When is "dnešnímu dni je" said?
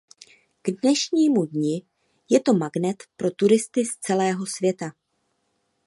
0.81-2.39